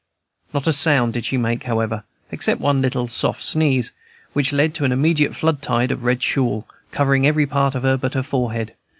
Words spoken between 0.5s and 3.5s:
Not a sound did she make, however, except one little soft